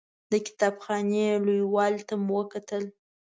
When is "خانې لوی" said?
0.83-1.61